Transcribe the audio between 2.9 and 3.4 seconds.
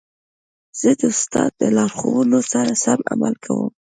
عمل